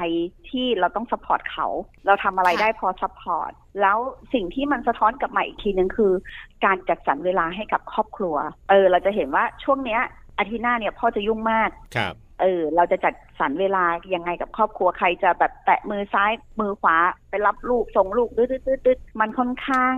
[0.48, 1.66] ที่เราต้อง support เขา
[2.06, 3.98] เราทำอะไรได้พอ support แล้ว
[4.34, 6.12] สิ่งที่มันสะท้อนกลับมาอีกทีนึงคือ
[6.64, 8.36] การจัดสรรเวลาให้กับครอบครัว
[8.70, 10.00] เออ เราจะเห็นว่าช่วงเนี้ย
[10.38, 16.96] อาทิตย์หน้าเนี่ยพ่อจะยุ่งมากครับ เออเราจะจัดสรรเวลายังไงกับครอบครัวใครจะแบบแตะมือซ้ายมือขวา
[17.30, 19.94] ไปรับลูกส่งลูกดืดๆๆมันค่อนข้าง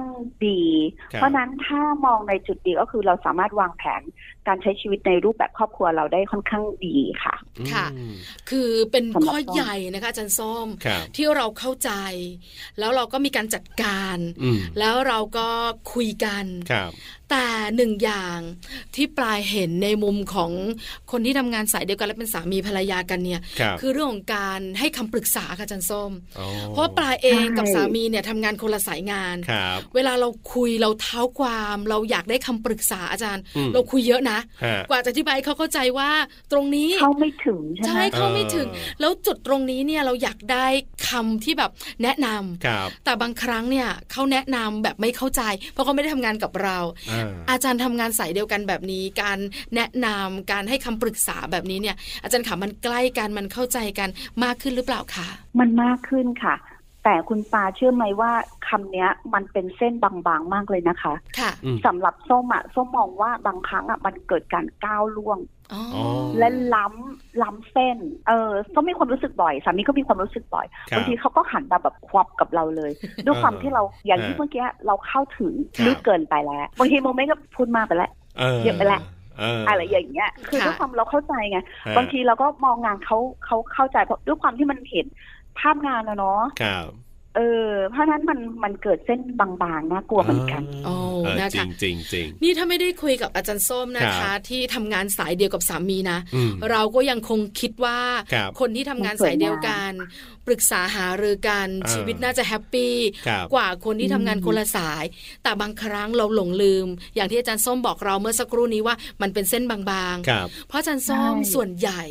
[0.47, 0.63] ดี
[1.09, 4.03] เพราะนั้นถ้ามองในจุดดีก็คือเราสามารถวางแผน
[4.49, 7.35] การใช้ชีวิตในรูปแบบครอบครัวเราได้ค่อนข้างดีค่ะ
[7.73, 7.87] ค่ะ
[8.51, 10.67] คือเป็นข้อใหญ่นะคะอาจารย์ส้ม
[11.17, 11.91] ที่เราเข้าใจ
[12.79, 14.17] แล้วเราก็มีการจัดการ
[14.79, 15.49] แล้วเราก็
[15.93, 16.45] คุยกัน
[17.31, 18.39] แต่หนึ่งอย่าง
[18.95, 20.53] ที่ปลายเห็นในมุมของ
[21.11, 23.41] คนที่ทำงานสายเดียวกันและเป็นสามีภรรยากันเนี่ย
[23.81, 26.13] คือเรื่องของการให้คำปรึกษาค่ะจันส้ม
[26.69, 29.37] เพราะปลายเองกับสามีเนี่ยทำงานคนละสายงาน
[29.95, 33.43] เวลาเราคุยเราเท้าความ เราอยากได้คำปรึกษาอาจารย์
[33.75, 34.39] เราคุยเยอะนะ
[34.91, 36.11] กว่าจะอธิบายเขาเข้าใจว่า
[36.53, 38.67] ตรงนี้เขาไม่ถึงใช่ไหมเขาไม่ถึง
[39.01, 40.67] แล้วจุดตรงนี้เนี่ยเราอยากได้
[41.09, 41.71] คำที่แบบ
[42.03, 46.79] แนะนำแต่บางครั้งเนี่ยเขาแนะนำแบบไม่เข้าใจ เพราะเขาไม่ได้ทำงานกับเรา
[47.51, 49.39] อาจารย์ทำงานสายเดียวกันแบบนี้ การ
[49.75, 54.09] แนะนำการให้คำปรึกษาแบบนี้เนี่ย อาจารย์ขามันใกล้กันมันเข้าใจกัน
[54.45, 55.29] มากขึ้นหรือเปล่าคะ
[55.61, 56.55] มันมากขึ้นค่ะ
[57.05, 58.33] แต่คุณปาเชื่อไหมว่า
[58.69, 61.51] คำนี้มันเป็นเส้นบางๆมากเลยนะคะ ค่ะ
[61.87, 65.39] สำหรับส้มอะส้มมองว่าบางครั้งอะมันเกิดการก้าวล่วง
[66.39, 72.91] และล้ำล้ำเส้น เออก็มีความรู้สึกบ่อย สามีก็มีความรู้สึกบ่อย บางทีเขาก็หันมาแบบควับกับเราเลย
[73.25, 75.53] ด้วยความที่เราอย่างที่เมื่อกี้เราเข้าถึง
[75.87, 78.11] ลึกเกินไปแล้ว บางทีโมเมนต์ก็พูดมากไปแล้ว
[78.65, 79.03] เยอะไปแล้ว
[79.69, 81.59] อะไรอย่างเงี้ย คือด้วยความเราเข้าใจไง
[81.97, 85.07] บางทีเราก็มองงานเขาเขาเข้าใจเพราะด้วยความที่มันเห็น
[85.61, 86.43] ภาพงานนะเนาะ
[87.39, 89.49] เอเออ เพราะนั้นมันมันเกิดเส้นบา
[89.79, 90.95] งๆน่ากลัวเหมือนกันโอ้
[91.41, 96.19] นะคะจริงจริงนี่ถ้าไม่ได้คุยกับอาจารย์ส้มนะคะ ที่ทำงานสายเดียวกับสามีนะ
[96.71, 97.99] เราก็ยังคงคิดว่า
[98.61, 99.93] คนที่ทำงานสายเดียวกัน
[100.47, 102.95] ปรึกษาหารือกันชีวิตน่าจะแฮปปี้
[103.55, 105.05] กว่าคนที่ทำงานคนละสาย
[105.43, 109.79] แต่บางครั้งเราหลงลืม อย่างที่อาจารย์ส้มบอกเราเมื่อสักครู่นี้ว่ามันเป็นเส้นบา
[110.15, 112.03] งๆ เพราะอาจารย์ส้มส่วนใหญ่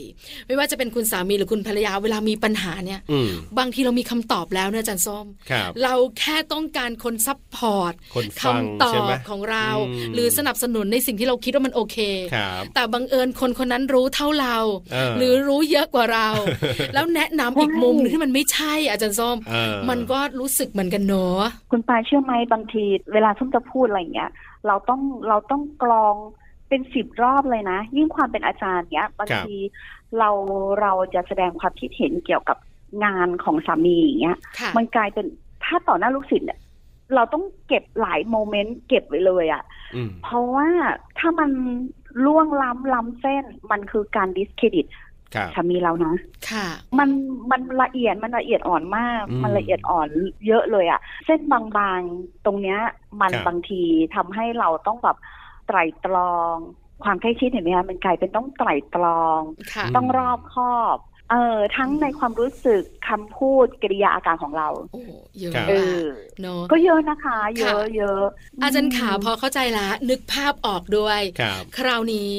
[0.47, 2.99] ไม่ว่าจะเป็นคุณสามีหรือคุณภรรยาเวลามีปัญหาเนี่ย
[3.59, 5.16] บางทีเรามีคำตอบแล้วเนี่ยอาจารย์ส้ม
[5.83, 7.93] เราแค่ต้องการคน support
[8.41, 9.67] คำตอบของเรา
[10.13, 11.97] หรือสนับสนุนในสิ่งที่เราคิดว่ามันโอเค
[12.75, 14.57] แต่บังเอิญคนคนนั้นรู้เท่าเรา
[15.17, 16.27] หรือรู้เยอะกว่าเรา
[16.93, 19.37] แล้วแนะนำอีกมุมนึงที่มันไม่ใช่อาจารย์ส้ม
[19.89, 24.31] มันก็รู้สึกเหมือนกันเนาะคุณปาเชื่อไหมบางที เวลาส้มจะพูดอะไรเงี้ย
[24.67, 26.15] เราต้องเราต้องกรอง
[26.69, 29.57] เป็นสิบรอบเลยนะ ยิ่งความเป็นอาจารย์เนี้ยบางที
[30.19, 30.29] เรา
[30.81, 32.57] เราจะแสดงความคิดเห็นเกี่ยวกับ
[33.03, 34.37] งานของสามีอย่างเงี้ย
[34.77, 35.25] มันกลายเป็น
[35.63, 36.59] ถ้าต่อหน้าลูกศิษย์เนี่ย
[37.15, 39.63] เราต้องเก็บหลายโมเมนต์เก็บไว้เลยอะ่ะ
[40.23, 40.67] เพราะว่า
[41.19, 41.49] ถ้ามัน
[42.25, 44.85] ล่วงล้ำล้ำเส้นมันคือการดิสเครดิต
[45.55, 46.15] สามีเรานะ
[46.51, 46.67] ค่ะ
[46.99, 47.09] มัน
[47.51, 50.07] มันละเอียดมันละเอียดอ่อนมาก มันละเอียดอ่อน
[50.47, 52.79] เยอะเลยอะ่ะ เส้นบางๆตรงเนี้ย
[53.21, 53.81] มันบางที
[54.15, 55.17] ทำให้เราต้องแบบ
[55.67, 56.55] ไตรตรอง
[57.03, 59.39] ความใกล้ชิดเห็นไหมคะมันกลายเป็นต้องไตรตรอง
[59.95, 60.97] ต้องรอบคอบ
[61.31, 65.01] เออทั้งในความรู้สึกคำพูดกิริยาอาการของเราโอ้
[65.39, 65.53] เยอะ
[66.41, 68.23] เนอะก็เยอะนะคะ เยอะเยอะ
[68.63, 71.21] อาจารย์ขาพอเข้าใจละ นึกภาพออกด้วย
[71.77, 72.31] คราวนี้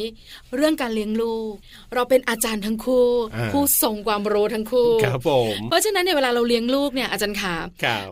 [0.57, 1.53] เรื่องการเลี้ยงลูก
[1.94, 3.09] เราเป็นอาจารย์ทั้งคู่
[3.53, 7.55] ผู้ส่งความรู้ทั้งคู่ครับผมเพราะฉะนั้นในเวลาเราเลี้ยงลูกเนี่ยอาจารย์ขา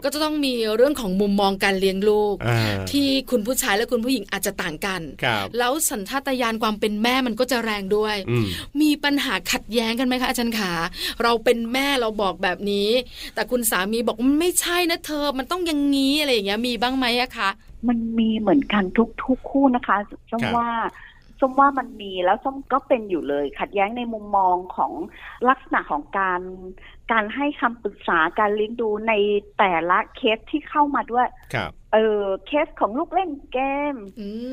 [0.04, 2.34] ก็จะต้องมีเรื่องของมุมมองการเลี้ยงลูก
[2.92, 5.00] ที่คุณผู้ชายและคุณผู้หญิงอาจจะต่างกัน
[5.58, 8.16] แล้วสัญชาตญาณความเป็นแม่มันก็จะแรงด้วย
[8.80, 10.65] มีปัญหาขัดแย้งกันไหมคะอาจารย์ขา
[11.22, 12.88] เราเป็นแม่เราบอกแบบนี้
[13.34, 17.50] แต่คุณสามีบอกมันไม่ใช่นะเธอ มันต้องอย่างนี้อะไรอย่างเงี้ยมีบ้างไหมอะคะ
[17.88, 19.96] มันมีเหมือนกันทุกทุกคู่นะคะ
[20.30, 20.68] ส้มว่า
[21.40, 24.92] ส้มว่ามันมีแล้วส้มก็เป็นอยู่เลย ขัดแย้งในมุมมองของ
[25.48, 26.40] ลักษณะของการ
[27.12, 29.12] การให้คำปรึกษาการเลี้ยงดูใน
[29.58, 33.58] แต่ละเคสที่เข้ามาด้วยครับเออเคสของลูกเล่นเก
[33.94, 33.96] ม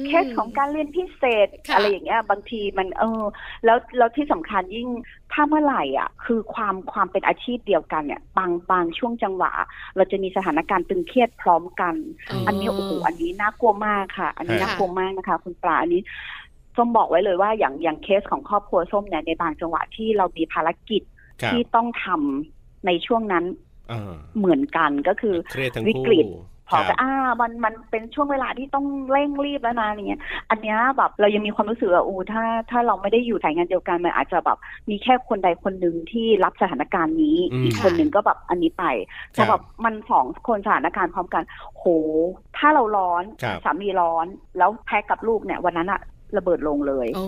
[0.08, 3.24] เคสของการเรียนพิเศษ อะไรอย่างเงี้ยบางทีมันเออ
[3.66, 4.88] แล้วแล้วที่สำคัญยิ่ง
[5.34, 9.52] ถ้าเมื่อไหร่อะ คือความความเป็นอาชีพเดียวกันเนี่ยบางบางช่วงจังหวะ
[9.96, 11.96] เราจะมีสถานการณ์ตึงเครียดพร้อมกัน
[12.48, 16.02] อันนี้โอ้โหอันนี้น่ากลัวมากค่ะ อันนี้น่ากลัวมากนะคะ คุณปลาอันนี้
[16.76, 21.02] ส้มบอกไว้เลยว่าอย่างอย่างเคสของครอบครัวส้มเนี่ยในบางจังหวะที่เรามีภารกิจ
[21.52, 23.46] ที่ต้องทำในช่วงนั้น
[24.38, 25.36] เหมือนกันก็คือ
[25.88, 26.28] วิกฤต
[26.70, 34.58] พอจะอ่ามันมันเป็นช่วงเวลาที่ต้องเร่งรีบแล้วนะอย่างเงี้ย อันเนี้ยแบบเรายังมีความรู้สึกว่าอู้ถ้าถ้าเราไม่ได้อยู่สายงานเดียวกันมันอาจจะแบบ
[34.90, 38.84] มีแค่คนใดคนหนึ่งที่รับสถานการณ์นี้ อีกคนหนึ่งก็แบบอันนี้ไป
[39.36, 41.44] พอแบบมันสองคนสถานการณ์พร้อมกัน
[41.78, 41.86] โห
[42.58, 43.24] ถ้าเราร้อน
[43.64, 44.26] สามีร้อน
[44.58, 46.02] แล้วแพ้กับลูกเนี่ยวันนั้นอะ
[46.38, 47.24] ระเบิดลงเลยโอ้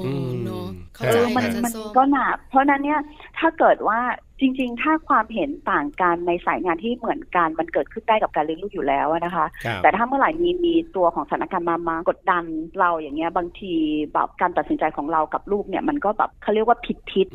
[0.45, 0.67] เนาะ
[1.05, 2.99] เออมันมันก็หนักเพราะนั้นเนี่ย
[3.39, 3.99] ถ้าเกิดว่า
[4.39, 9.45] จริง ๆ ถ้าความเห็นต่างกันในสายงานที่เหมือนกันมันเกิดขึ้นได้กับการเลี้ยงลูกอยู่แล้วนะคะ
[9.83, 12.43] แต่ถ้าเมื่อไหร่มีมีตัวของสถานการณ์มามากดดัน
[12.79, 13.73] เราอย่างเงี้ยบางที
[14.13, 17.27] แบบการตัดสินใจของเรากับลูกเนี่ยมันก็แบบเขาเรียกว่าผิดทิศ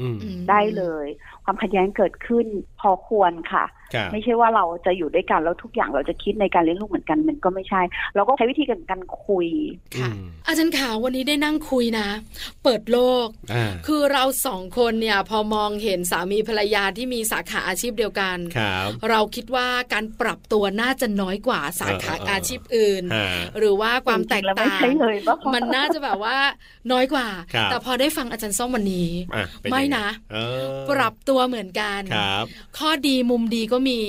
[0.51, 1.07] ได้เลย
[1.45, 2.47] ความขัดแย้งเกิดขึ้น
[2.81, 3.65] พอควรค่ะ
[4.13, 7.81] ไม่ใช่ว่าเราจะอยู่ด้วยกันแล้วทุกอย่างเราจะคิดในการเลี้ยงลูกเหมือนกันมันก็ไม่ใช่
[8.15, 9.47] เราก็ใช้วิธีการการคุย
[9.99, 10.11] ค่ะ
[10.47, 12.09] อาจารย์ข่าววันนี้ได้นั่งคุยนะ
[12.65, 13.27] เปิดโลก
[13.87, 18.64] คือเราสองคนเนี่ยพอมองเห็นสามีภรรยาที่มีสาขาอาชีพเดียวกันร
[19.11, 23.03] เราคิดว่าการปรับตัวน่าจะน้อยกว่าสาขาอาชีพอื่น
[23.59, 24.81] หรือว่าความแตกต่าง
[25.55, 26.38] มันน่าจะแบบว่า
[26.92, 27.29] น้อยกว่า
[27.70, 29.11] แต่พอได้ฟังอาจารย์ส้มวันนี้
[29.70, 30.07] ไม่นะ
[30.90, 32.00] ปรับตัวเหมือนกัน
[32.79, 34.00] ข้อดีมุมดีก็มี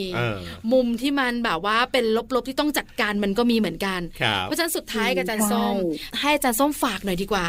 [0.73, 3.99] มุมที่มันแบบว่าเป็นลบๆที่ต้องจัดการมันก็มีเหมือนกัน
[4.43, 5.75] เพราะฉะนั้นสุดท้ายอาจารย์ส้ม
[6.19, 7.47] ให้อาจารย์ส้มฝากหน่อยดีกว่า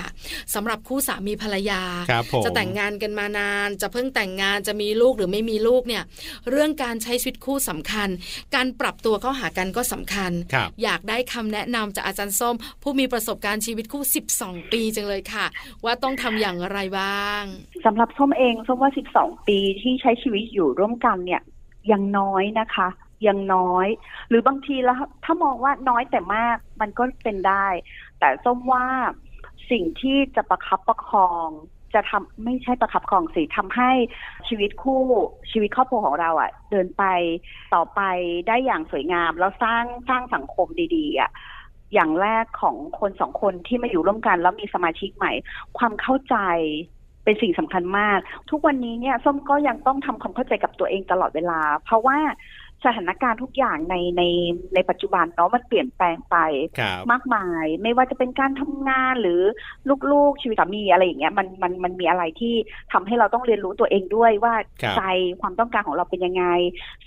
[0.54, 1.82] สำหรับคู่สามีภรรยา
[2.44, 6.02] จะแต่งงานกันมานาน จะเพิ่งแต่งงานจะมีลูกหรือไม่มีลูกเนี่ย
[6.50, 8.08] เรื่องการใช้ชีวิตคู่สำคัญ
[8.54, 10.30] การปรับตัวเข้าหากันก็สำคัญ
[10.82, 14.02] อยากได้คำแนะนำจากอาจารย์ส้ม ผู้มีประสบการณ์ชีวิตคู่
[14.36, 15.46] 12 ปีจังเลยค่ะ
[15.84, 17.42] ว่าต้องทำอย่างไรบ้าง
[17.84, 21.42] สำหรับส้มเองส้มว่า 12 ปีที่ใช้ชีวิตอยู่ร่วมกันเนี่ย
[21.92, 22.88] ยังน้อยนะคะ
[23.26, 23.86] ยังน้อย
[24.28, 27.66] หรือบางทีแล้วถ้ามองว่าน้อยแต่มากมันก็เป็นได้
[28.18, 28.86] แต่ส้มว่า
[29.70, 31.48] สิ่งที่จะประคับประคอง
[31.94, 33.90] จะทำไม่ใช่ประคับของสิทำให้
[34.48, 35.02] ชีวิตคู่
[35.50, 37.04] ชีวิตครอบครัวของเราอะ่ะ เดินไป
[37.74, 38.00] ต่อไป
[38.48, 41.30] ได้อย่างสวยงาม แล้วสร้างสร้างสังคมดีๆอะ่ะ
[41.94, 45.32] อย่างแรกของคนสองคนที่มาอยู่ร่วมกัน แล้วมีสมาชิกใหม่
[45.78, 46.36] ความเข้าใจ
[47.24, 48.18] เป็นสิ่งสำคัญมาก
[48.50, 52.18] ทุกวันนี้เนี่ยส้มก็ยังต้องทำความเข้าใจกับตัวเองตลอดเวลา เพราะว่า
[52.84, 54.22] สถานการณ์ทุกอย่างในใน
[54.74, 56.36] ในปัจจุบันเนาะมันเปลี่ยนแปลงไป
[57.12, 59.40] มากมาย ไม่ว่าจะเป็นการทำงานหรือ
[60.12, 62.54] ลูกๆชีวิตสามีอะไรอย่างเงี้ยมันมันมันมีอะไรที่
[62.92, 64.54] ทำให้เราต้องเรียนรู้ตัวเองด้วยว่า
[64.96, 65.02] ใจ
[65.40, 66.44] ความต้องการของเราเป็นยังไง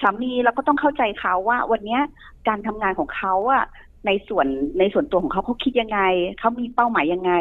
[0.01, 2.01] สามีเราก็ต้องเข้าใจเขาว่า วันเนี้ย
[2.47, 3.65] การทำงานของเขาอะ
[4.07, 4.47] ในส่วน
[4.79, 5.99] ในส่วนตัวของเขาเขาคิดยังไง
[6.39, 7.31] เขามีเป้าหมายยังไง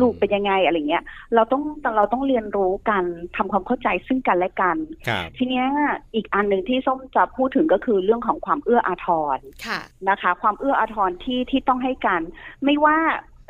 [0.00, 1.04] ลูกเป็นยังไงอะไรเงี้ย
[1.34, 1.62] เราต้อง
[1.96, 3.04] เราต้องเรียนรู้กัน
[3.36, 4.76] ทำความเข้าใจซึ่งกันและกัน
[5.36, 5.66] ทีเนี้ย
[6.14, 9.38] อีกอันหนึ่งที่ส้มจะพูดถึงก็คือเรื่องของความเอื้ออาทร
[10.10, 12.20] นะคะ ความเอื้ออาทรที่ที่ต้องให้กัน
[12.64, 12.96] ไม่ว่า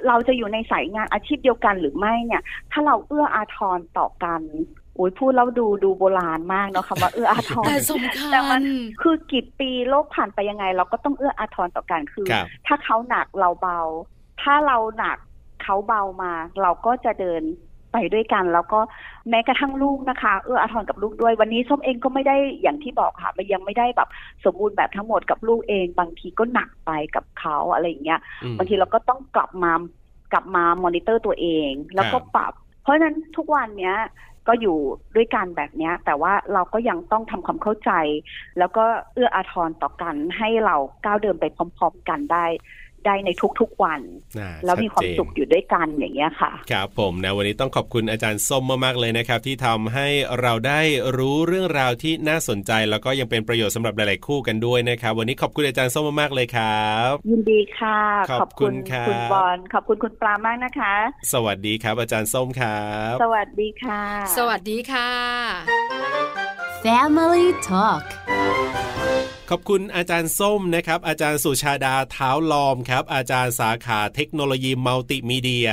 [0.08, 4.42] เราจะอยู่ในสายงานอาชีพเดียวกันหรือไม่เนี่ย ถ้าเราเอื้ออาทรต่อกัน
[4.79, 8.62] โอ้ยพูดแล้วดูดูโบราณมากเนาะคำว่าเอื้ออาทรแต่สำคัญแต่มัน
[9.02, 12.26] คือกี่ปีโลกผ่านไปยังไง เราก็ต้องเอื้ออาทรต่อกันคือ
[12.66, 13.80] ถ้าเขาหนักเราเบา
[14.42, 15.18] ถ้าเราหนัก
[15.62, 16.32] เขาเบามา
[16.62, 17.42] เราก็จะเดิน
[17.92, 18.80] ไปด้วยกัน แล้วก็
[19.30, 24.08] แม้กระทั่งลูกนะคะ เอื้ออาทรกับลูกด้วย วันนี้ส้มเองก็ไม่ได้อย่างที่บอกค่ะมันยังไม่ได้แบบ
[24.44, 28.20] สมบูรณ์แบบทั้งหมดกับลูกเอง บางทีก็หนักไปกับเขาอะไรอย่างเงี้ย
[28.58, 29.72] บางทีเราก็ต้องกลับมา
[30.32, 33.96] กลับมามอนิเตอร์ตัวเอง แล้วก็ปรับ เพราะฉะนั้นทุกวันเนี้ย
[34.50, 34.78] ก็อยู่
[35.16, 37.92] ด้วยกันแบบนี้แต่ว่าเราก็ยังต้องทำความเข้าใจ
[38.58, 38.84] แล้วก็
[39.14, 42.46] เอื้ออาทรต่อกันให้เราก้าวเดินไปพร้อม ๆ กันได้
[43.06, 44.00] ได้ในทุกๆวัน
[44.64, 50.08] แล้วมีความสุขอยู่ด้วยกันอย่างเงี้ยค่ะ ครับผมนะวันนี้ต้องขอบคุณอาจารย์ส้มมากๆเลยนะครับ ที่ทำให้
[50.40, 50.80] เราได้
[51.16, 58.00] รู้เรื่องราวที่น่าสนใจ แล้วก็ยังเป็นประโยชน์สำหรับหลายๆคู่กันด้วยนะครับ วันนี้ขอบคุณอาจารย์ส้มมากๆเลยครับ ยินดีค่ะ
[58.40, 60.94] ขอบคุณค่ะคุณบอลขอบคุณคุณปลามากนะคะ
[61.32, 64.02] สวัสดีครับ อาจารย์ส้มครับ สวัสดีค่ะ
[64.36, 65.10] สวัสดีค่ะ
[66.84, 68.04] Family Talk
[69.52, 75.70] ขอบคุณอาจารย์ส้มนะครับ อาจารย์สุชาดาเท้าลอมครับ อาจารย์สาขาเทคโนโลยีมัลติมีเดีย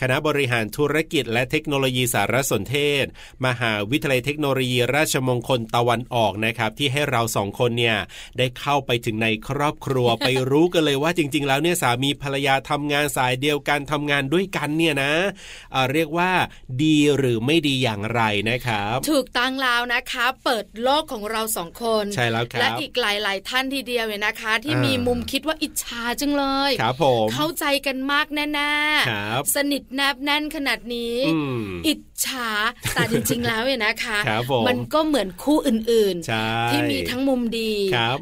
[0.00, 3.04] คณะบริหารธุรกิจ และเทคโนโลยีสารสนเทศ
[3.46, 7.96] มหาวิทยาลัยเทคโนโลยี ราชมงคลตะวันออกนะครับ ที่ให้เราสองคนเนี่ย
[8.38, 15.12] ได้เข้าไปถึงในครอบครัวไปรู้กันเลยว่าจริง ๆ แล้วเนี่ยสามีภรรยาทำงานสายเดียวกันทำงานด้วยกันเนี่ยนะ
[15.92, 16.32] เรียกว่า
[16.82, 31.16] ดีหรือไม่ดีอย่างไรนะครับ ถูกตั้งแล้วนะคะ เปิดโลกของเราสองคนใช่แล้วครับและอีกหลายๆ ท่านทีเดียวเนี่ยนะคะ ที่มีมุมคิดว่าอิจฉาจังเลยครับผมเข้าใจกันมากแน่ๆสนิทแนบแน่นขนาดนี้
[31.86, 32.50] อิจฉา
[32.94, 34.18] แต่จริงๆแล้วเนี่ยนะคะ
[34.68, 37.72] มันก็เหมือนคู่อื่นๆที่มีทั้งมุมดี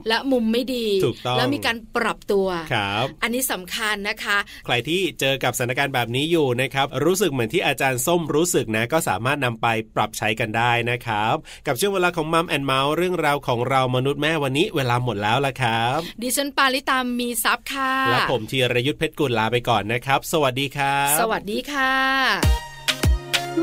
[0.08, 0.88] และมุมไม่ดี
[1.36, 11.34] แล้วมีการปรับตัวครับอันนี้สำคัญนะคะ ใครที่เจอกับสถานการณ์แบบนี้อยู่นะครับรู้สึกเหมือนที่อาจารย์ส้มรู้สึกนะก็สามารถนำไปปรับใช้กันได้นะครับ
[11.66, 21.92] กับช่วงเวลาของมัมแอนเมาส์เรื่องราวของเรามนุษย์แม่วันนี้เวลาหมดแล้วละครับ ดิฉันปาริตามมีซับค่ะ และผมธีรยุทธเพชรกุลลาไปก่อนนะครับ สวัสดีครับ สวัสดีค่ะ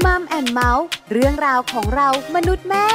[0.06, 2.88] มัมแอนเมาส์เรื่องราวของเรามนุษย์แม่